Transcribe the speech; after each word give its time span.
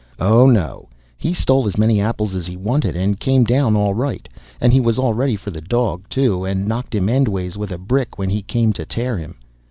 Oh, 0.17 0.47
no; 0.47 0.89
he 1.15 1.31
stole 1.31 1.67
as 1.67 1.77
many 1.77 2.01
apples 2.01 2.33
as 2.33 2.47
he 2.47 2.57
wanted 2.57 2.95
and 2.95 3.19
came 3.19 3.43
down 3.43 3.75
all 3.75 3.93
right; 3.93 4.27
and 4.59 4.73
he 4.73 4.79
was 4.79 4.97
all 4.97 5.13
ready 5.13 5.35
for 5.35 5.51
the 5.51 5.61
dog, 5.61 6.09
too, 6.09 6.43
and 6.43 6.65
knocked 6.67 6.95
him 6.95 7.07
endways 7.07 7.55
with 7.55 7.71
a 7.71 7.77
brick 7.77 8.17
when 8.17 8.31
he 8.31 8.41
came 8.41 8.73
to 8.73 8.83
tear 8.87 9.19
him. 9.19 9.37